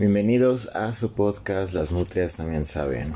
Bienvenidos 0.00 0.68
a 0.74 0.94
su 0.94 1.12
podcast 1.12 1.74
Las 1.74 1.92
Nutrias 1.92 2.38
también 2.38 2.64
saben. 2.64 3.12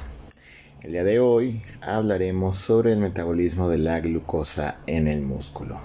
El 0.83 0.93
día 0.93 1.03
de 1.03 1.19
hoy 1.19 1.63
hablaremos 1.81 2.59
sobre 2.59 2.93
el 2.93 2.99
metabolismo 2.99 3.71
de 3.71 3.79
la 3.79 4.01
glucosa 4.01 4.77
en 4.87 5.09
el 5.09 5.23
músculo. 5.23 5.81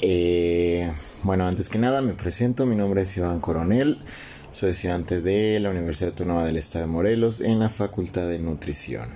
Eh, 0.00 0.90
bueno, 1.24 1.46
antes 1.46 1.68
que 1.68 1.76
nada 1.76 2.00
me 2.00 2.14
presento, 2.14 2.64
mi 2.64 2.74
nombre 2.74 3.02
es 3.02 3.14
Iván 3.18 3.40
Coronel, 3.40 3.98
soy 4.50 4.70
estudiante 4.70 5.20
de 5.20 5.60
la 5.60 5.68
Universidad 5.68 6.12
Autónoma 6.12 6.46
del 6.46 6.56
Estado 6.56 6.86
de 6.86 6.92
Morelos 6.92 7.42
en 7.42 7.58
la 7.58 7.68
Facultad 7.68 8.26
de 8.28 8.38
Nutrición. 8.38 9.10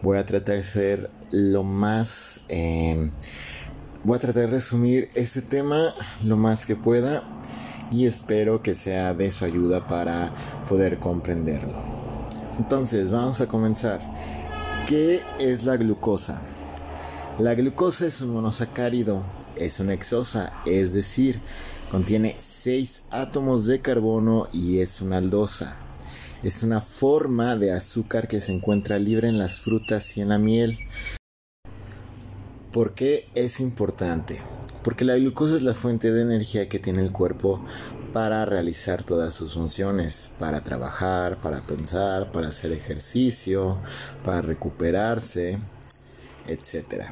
Voy 0.00 0.16
a 0.16 0.24
tratar 0.24 0.56
de 0.56 0.62
ser 0.62 1.10
lo 1.30 1.62
más... 1.62 2.46
Eh, 2.48 3.10
voy 4.02 4.16
a 4.16 4.20
tratar 4.20 4.44
de 4.44 4.50
resumir 4.50 5.08
este 5.14 5.42
tema 5.42 5.94
lo 6.24 6.38
más 6.38 6.64
que 6.64 6.74
pueda 6.74 7.41
y 7.92 8.06
espero 8.06 8.62
que 8.62 8.74
sea 8.74 9.14
de 9.14 9.30
su 9.30 9.44
ayuda 9.44 9.86
para 9.86 10.32
poder 10.68 10.98
comprenderlo. 10.98 11.76
Entonces, 12.58 13.10
vamos 13.10 13.40
a 13.40 13.46
comenzar. 13.46 14.00
¿Qué 14.88 15.20
es 15.38 15.64
la 15.64 15.76
glucosa? 15.76 16.40
La 17.38 17.54
glucosa 17.54 18.06
es 18.06 18.20
un 18.20 18.32
monosacárido, 18.32 19.22
es 19.56 19.80
una 19.80 19.94
exosa, 19.94 20.52
es 20.66 20.92
decir, 20.92 21.40
contiene 21.90 22.34
6 22.38 23.04
átomos 23.10 23.66
de 23.66 23.80
carbono 23.80 24.48
y 24.52 24.78
es 24.80 25.00
una 25.00 25.18
aldosa. 25.18 25.76
Es 26.42 26.62
una 26.62 26.80
forma 26.80 27.56
de 27.56 27.72
azúcar 27.72 28.26
que 28.26 28.40
se 28.40 28.52
encuentra 28.52 28.98
libre 28.98 29.28
en 29.28 29.38
las 29.38 29.60
frutas 29.60 30.16
y 30.16 30.22
en 30.22 30.30
la 30.30 30.38
miel. 30.38 30.78
¿Por 32.72 32.94
qué 32.94 33.28
es 33.34 33.60
importante? 33.60 34.40
Porque 34.82 35.04
la 35.04 35.16
glucosa 35.16 35.56
es 35.56 35.62
la 35.62 35.74
fuente 35.74 36.12
de 36.12 36.22
energía 36.22 36.68
que 36.68 36.78
tiene 36.78 37.02
el 37.02 37.12
cuerpo 37.12 37.64
para 38.12 38.44
realizar 38.44 39.02
todas 39.02 39.34
sus 39.34 39.54
funciones, 39.54 40.32
para 40.38 40.62
trabajar, 40.62 41.38
para 41.38 41.60
pensar, 41.66 42.30
para 42.32 42.48
hacer 42.48 42.72
ejercicio, 42.72 43.78
para 44.24 44.42
recuperarse, 44.42 45.58
etc. 46.46 47.04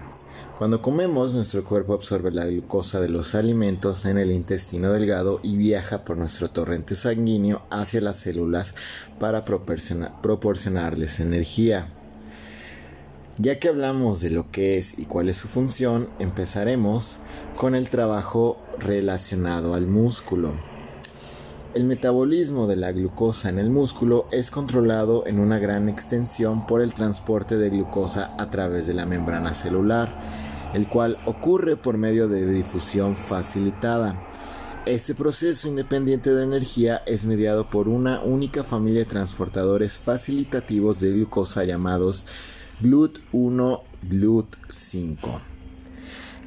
Cuando 0.58 0.82
comemos, 0.82 1.32
nuestro 1.32 1.64
cuerpo 1.64 1.94
absorbe 1.94 2.30
la 2.32 2.44
glucosa 2.44 3.00
de 3.00 3.08
los 3.08 3.34
alimentos 3.34 4.04
en 4.04 4.18
el 4.18 4.30
intestino 4.30 4.92
delgado 4.92 5.40
y 5.42 5.56
viaja 5.56 6.04
por 6.04 6.18
nuestro 6.18 6.50
torrente 6.50 6.96
sanguíneo 6.96 7.62
hacia 7.70 8.02
las 8.02 8.16
células 8.16 8.74
para 9.18 9.42
proporcionarles 9.44 11.20
energía. 11.20 11.88
Ya 13.38 13.58
que 13.58 13.68
hablamos 13.68 14.20
de 14.20 14.30
lo 14.30 14.50
que 14.50 14.76
es 14.78 14.98
y 14.98 15.06
cuál 15.06 15.28
es 15.28 15.38
su 15.38 15.48
función, 15.48 16.08
empezaremos 16.18 17.18
con 17.56 17.74
el 17.74 17.88
trabajo 17.88 18.58
relacionado 18.78 19.74
al 19.74 19.86
músculo. 19.86 20.52
El 21.72 21.84
metabolismo 21.84 22.66
de 22.66 22.76
la 22.76 22.90
glucosa 22.92 23.48
en 23.48 23.58
el 23.58 23.70
músculo 23.70 24.26
es 24.32 24.50
controlado 24.50 25.26
en 25.26 25.38
una 25.38 25.58
gran 25.58 25.88
extensión 25.88 26.66
por 26.66 26.82
el 26.82 26.92
transporte 26.92 27.56
de 27.56 27.70
glucosa 27.70 28.34
a 28.36 28.50
través 28.50 28.86
de 28.86 28.94
la 28.94 29.06
membrana 29.06 29.54
celular, 29.54 30.08
el 30.74 30.88
cual 30.88 31.16
ocurre 31.26 31.76
por 31.76 31.96
medio 31.96 32.28
de 32.28 32.44
difusión 32.44 33.14
facilitada. 33.14 34.16
Este 34.84 35.14
proceso 35.14 35.68
independiente 35.68 36.34
de 36.34 36.42
energía 36.42 37.02
es 37.06 37.24
mediado 37.24 37.70
por 37.70 37.86
una 37.86 38.20
única 38.22 38.64
familia 38.64 39.00
de 39.00 39.10
transportadores 39.10 39.92
facilitativos 39.92 41.00
de 41.00 41.12
glucosa 41.12 41.64
llamados 41.64 42.26
GLUT1, 42.82 43.82
GLUT5, 44.08 45.18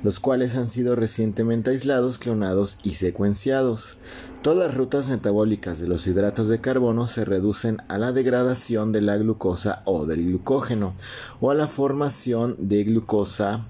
los 0.01 0.19
cuales 0.19 0.55
han 0.55 0.67
sido 0.67 0.95
recientemente 0.95 1.69
aislados, 1.69 2.17
clonados 2.17 2.79
y 2.83 2.91
secuenciados. 2.91 3.97
Todas 4.41 4.67
las 4.67 4.75
rutas 4.75 5.09
metabólicas 5.09 5.79
de 5.79 5.87
los 5.87 6.07
hidratos 6.07 6.49
de 6.49 6.59
carbono 6.59 7.05
se 7.05 7.23
reducen 7.23 7.81
a 7.87 7.99
la 7.99 8.11
degradación 8.11 8.91
de 8.91 9.01
la 9.01 9.15
glucosa 9.17 9.83
o 9.85 10.07
del 10.07 10.25
glucógeno 10.25 10.95
o 11.39 11.51
a 11.51 11.55
la 11.55 11.67
formación 11.67 12.55
de 12.57 12.83
glucosa 12.83 13.63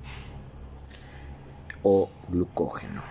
o 1.83 2.09
glucógeno. 2.29 3.01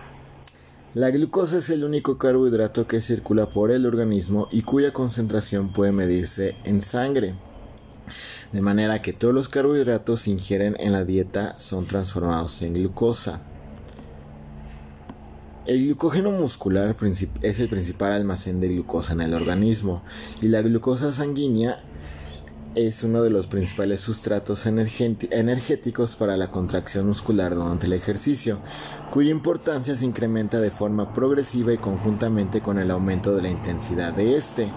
La 0.95 1.11
glucosa 1.11 1.59
es 1.59 1.69
el 1.69 1.83
único 1.83 2.17
carbohidrato 2.17 2.87
que 2.87 3.01
circula 3.01 3.49
por 3.49 3.71
el 3.71 3.85
organismo 3.85 4.47
y 4.51 4.63
cuya 4.63 4.93
concentración 4.93 5.71
puede 5.73 5.91
medirse 5.91 6.55
en 6.65 6.81
sangre 6.81 7.35
de 8.53 8.61
manera 8.61 9.01
que 9.01 9.13
todos 9.13 9.33
los 9.33 9.49
carbohidratos 9.49 10.21
se 10.21 10.31
ingieren 10.31 10.77
en 10.79 10.93
la 10.93 11.03
dieta 11.03 11.57
son 11.57 11.87
transformados 11.87 12.61
en 12.61 12.75
glucosa. 12.75 13.41
El 15.65 15.85
glucógeno 15.85 16.31
muscular 16.31 16.95
es 17.41 17.59
el 17.59 17.69
principal 17.69 18.11
almacén 18.11 18.59
de 18.59 18.67
glucosa 18.67 19.13
en 19.13 19.21
el 19.21 19.33
organismo 19.33 20.03
y 20.39 20.49
la 20.49 20.61
glucosa 20.61 21.11
sanguínea 21.11 21.83
es 22.75 23.03
uno 23.03 23.21
de 23.21 23.29
los 23.29 23.47
principales 23.47 24.01
sustratos 24.01 24.65
energéticos 24.65 26.15
para 26.15 26.37
la 26.37 26.49
contracción 26.49 27.07
muscular 27.07 27.55
durante 27.55 27.85
el 27.85 27.93
ejercicio, 27.93 28.59
cuya 29.11 29.31
importancia 29.31 29.95
se 29.95 30.05
incrementa 30.05 30.59
de 30.59 30.71
forma 30.71 31.13
progresiva 31.13 31.73
y 31.73 31.77
conjuntamente 31.77 32.61
con 32.61 32.79
el 32.79 32.91
aumento 32.91 33.35
de 33.35 33.43
la 33.43 33.49
intensidad 33.49 34.13
de 34.13 34.35
este 34.35 34.67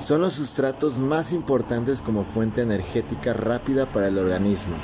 son 0.00 0.22
los 0.22 0.32
sustratos 0.34 0.98
más 0.98 1.32
importantes 1.32 2.02
como 2.02 2.24
fuente 2.24 2.62
energética 2.62 3.34
rápida 3.34 3.86
para 3.86 4.08
el 4.08 4.18
organismo, 4.18 4.74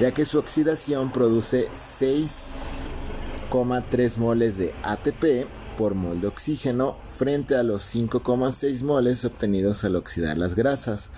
ya 0.00 0.12
que 0.12 0.24
su 0.24 0.38
oxidación 0.38 1.10
produce 1.10 1.68
6,3 1.74 4.18
moles 4.18 4.58
de 4.58 4.72
ATP 4.82 5.48
por 5.78 5.94
mol 5.94 6.20
de 6.20 6.26
oxígeno 6.26 6.98
frente 7.02 7.56
a 7.56 7.62
los 7.62 7.94
5,6 7.94 8.82
moles 8.82 9.24
obtenidos 9.24 9.84
al 9.84 9.96
oxidar 9.96 10.36
las 10.36 10.54
grasas. 10.54 11.10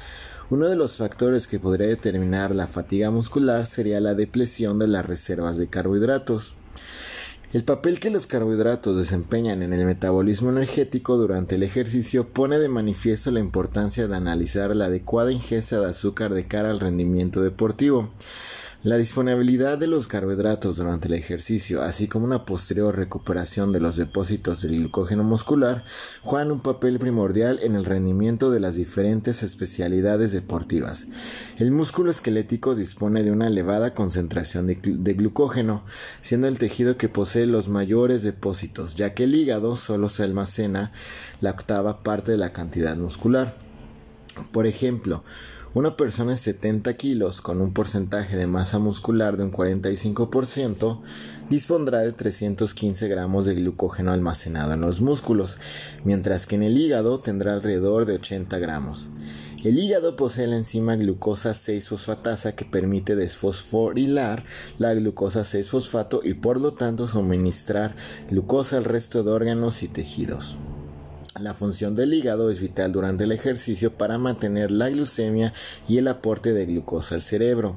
Uno 0.50 0.68
de 0.68 0.76
los 0.76 0.96
factores 0.96 1.48
que 1.48 1.58
podría 1.58 1.88
determinar 1.88 2.54
la 2.54 2.66
fatiga 2.66 3.10
muscular 3.10 3.66
sería 3.66 4.00
la 4.00 4.14
depresión 4.14 4.78
de 4.78 4.88
las 4.88 5.06
reservas 5.06 5.56
de 5.56 5.68
carbohidratos. 5.68 6.54
El 7.52 7.64
papel 7.64 7.98
que 7.98 8.10
los 8.10 8.28
carbohidratos 8.28 8.96
desempeñan 8.96 9.64
en 9.64 9.72
el 9.72 9.84
metabolismo 9.84 10.50
energético 10.50 11.16
durante 11.16 11.56
el 11.56 11.64
ejercicio 11.64 12.28
pone 12.28 12.58
de 12.58 12.68
manifiesto 12.68 13.32
la 13.32 13.40
importancia 13.40 14.06
de 14.06 14.16
analizar 14.16 14.76
la 14.76 14.84
adecuada 14.84 15.32
ingesta 15.32 15.80
de 15.80 15.86
azúcar 15.86 16.32
de 16.32 16.46
cara 16.46 16.70
al 16.70 16.78
rendimiento 16.78 17.42
deportivo. 17.42 18.10
La 18.82 18.96
disponibilidad 18.96 19.76
de 19.76 19.86
los 19.86 20.08
carbohidratos 20.08 20.76
durante 20.76 21.06
el 21.08 21.12
ejercicio, 21.12 21.82
así 21.82 22.08
como 22.08 22.24
una 22.24 22.46
posterior 22.46 22.96
recuperación 22.96 23.72
de 23.72 23.80
los 23.80 23.96
depósitos 23.96 24.62
del 24.62 24.78
glucógeno 24.78 25.22
muscular, 25.22 25.84
juegan 26.22 26.50
un 26.50 26.60
papel 26.60 26.98
primordial 26.98 27.58
en 27.60 27.74
el 27.74 27.84
rendimiento 27.84 28.50
de 28.50 28.58
las 28.58 28.76
diferentes 28.76 29.42
especialidades 29.42 30.32
deportivas. 30.32 31.08
El 31.58 31.72
músculo 31.72 32.10
esquelético 32.10 32.74
dispone 32.74 33.22
de 33.22 33.30
una 33.30 33.48
elevada 33.48 33.92
concentración 33.92 34.66
de, 34.66 34.78
de 34.82 35.12
glucógeno, 35.12 35.84
siendo 36.22 36.48
el 36.48 36.58
tejido 36.58 36.96
que 36.96 37.10
posee 37.10 37.44
los 37.44 37.68
mayores 37.68 38.22
depósitos, 38.22 38.94
ya 38.94 39.12
que 39.12 39.24
el 39.24 39.34
hígado 39.34 39.76
solo 39.76 40.08
se 40.08 40.22
almacena 40.22 40.90
la 41.42 41.50
octava 41.50 42.02
parte 42.02 42.32
de 42.32 42.38
la 42.38 42.54
cantidad 42.54 42.96
muscular. 42.96 43.54
Por 44.52 44.66
ejemplo, 44.66 45.22
una 45.72 45.96
persona 45.96 46.32
de 46.32 46.36
70 46.36 46.94
kilos 46.94 47.40
con 47.40 47.60
un 47.60 47.72
porcentaje 47.72 48.36
de 48.36 48.48
masa 48.48 48.80
muscular 48.80 49.36
de 49.36 49.44
un 49.44 49.52
45% 49.52 50.98
dispondrá 51.48 52.00
de 52.00 52.12
315 52.12 53.06
gramos 53.06 53.46
de 53.46 53.54
glucógeno 53.54 54.12
almacenado 54.12 54.72
en 54.74 54.80
los 54.80 55.00
músculos, 55.00 55.58
mientras 56.02 56.46
que 56.46 56.56
en 56.56 56.64
el 56.64 56.76
hígado 56.76 57.20
tendrá 57.20 57.54
alrededor 57.54 58.04
de 58.04 58.14
80 58.14 58.58
gramos. 58.58 59.10
El 59.62 59.78
hígado 59.78 60.16
posee 60.16 60.48
la 60.48 60.56
enzima 60.56 60.96
glucosa 60.96 61.50
6-fosfatasa 61.50 62.54
que 62.54 62.64
permite 62.64 63.14
desfosforilar 63.14 64.42
la 64.78 64.92
glucosa 64.94 65.42
6-fosfato 65.42 66.20
y 66.24 66.34
por 66.34 66.60
lo 66.60 66.72
tanto 66.72 67.06
suministrar 67.06 67.94
glucosa 68.28 68.78
al 68.78 68.84
resto 68.84 69.22
de 69.22 69.30
órganos 69.30 69.84
y 69.84 69.88
tejidos. 69.88 70.56
La 71.38 71.54
función 71.54 71.94
del 71.94 72.12
hígado 72.12 72.50
es 72.50 72.60
vital 72.60 72.90
durante 72.90 73.22
el 73.22 73.30
ejercicio 73.30 73.92
para 73.92 74.18
mantener 74.18 74.72
la 74.72 74.90
glucemia 74.90 75.52
y 75.88 75.98
el 75.98 76.08
aporte 76.08 76.52
de 76.52 76.66
glucosa 76.66 77.14
al 77.14 77.22
cerebro. 77.22 77.76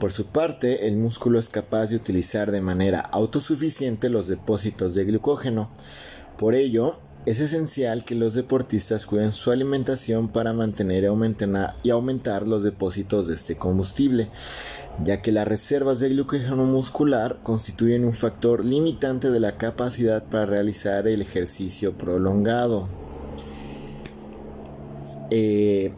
Por 0.00 0.12
su 0.12 0.26
parte, 0.28 0.88
el 0.88 0.96
músculo 0.96 1.38
es 1.38 1.50
capaz 1.50 1.88
de 1.88 1.96
utilizar 1.96 2.50
de 2.50 2.62
manera 2.62 3.00
autosuficiente 3.00 4.08
los 4.08 4.28
depósitos 4.28 4.94
de 4.94 5.04
glucógeno. 5.04 5.70
Por 6.38 6.54
ello, 6.54 6.98
es 7.26 7.40
esencial 7.40 8.04
que 8.04 8.14
los 8.14 8.34
deportistas 8.34 9.04
cuiden 9.04 9.32
su 9.32 9.50
alimentación 9.50 10.28
para 10.28 10.52
mantener 10.52 11.10
y 11.82 11.90
aumentar 11.90 12.46
los 12.46 12.62
depósitos 12.62 13.26
de 13.26 13.34
este 13.34 13.56
combustible, 13.56 14.28
ya 15.04 15.20
que 15.22 15.32
las 15.32 15.48
reservas 15.48 15.98
de 15.98 16.10
glucógeno 16.10 16.64
muscular 16.64 17.40
constituyen 17.42 18.04
un 18.04 18.12
factor 18.12 18.64
limitante 18.64 19.32
de 19.32 19.40
la 19.40 19.58
capacidad 19.58 20.22
para 20.22 20.46
realizar 20.46 21.08
el 21.08 21.20
ejercicio 21.20 21.98
prolongado. 21.98 22.88
Eh, 25.32 25.92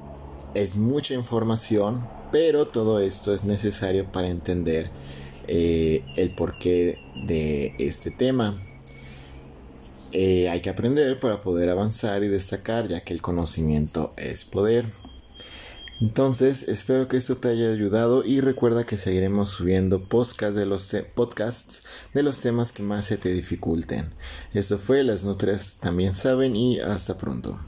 es 0.55 0.77
mucha 0.77 1.13
información, 1.13 2.09
pero 2.33 2.67
todo 2.67 3.01
esto 3.01 3.35
es 3.35 3.45
necesario 3.45 4.11
para 4.11 4.29
entender 4.29 4.91
eh, 5.47 6.03
el 6.17 6.35
porqué 6.35 6.99
de 7.27 7.75
este 7.79 8.11
tema. 8.11 8.55
Eh, 10.13 10.49
hay 10.49 10.61
que 10.61 10.71
aprender 10.71 11.21
para 11.21 11.41
poder 11.41 11.69
avanzar 11.69 12.23
y 12.25 12.29
destacar, 12.29 12.89
ya 12.89 13.01
que 13.01 13.15
el 13.15 13.23
conocimiento 13.23 14.13
es 14.17 14.45
poder. 14.45 14.87
Entonces, 16.01 16.69
espero 16.69 17.09
que 17.09 17.17
esto 17.17 17.37
te 17.37 17.49
haya 17.49 17.73
ayudado 17.73 18.25
y 18.25 18.41
recuerda 18.41 18.87
que 18.87 18.97
seguiremos 18.97 19.51
subiendo 19.51 20.05
podcasts 20.05 20.55
de 20.55 20.65
los, 20.65 20.95
podcasts 21.15 21.83
de 22.15 22.23
los 22.23 22.41
temas 22.41 22.71
que 22.71 22.85
más 22.85 23.05
se 23.07 23.17
te 23.17 23.33
dificulten. 23.33 24.13
Esto 24.55 24.79
fue 24.79 25.03
Las 25.03 25.25
Nutrias 25.25 25.79
también 25.81 26.15
saben 26.15 26.55
y 26.55 26.79
hasta 26.79 27.19
pronto. 27.19 27.59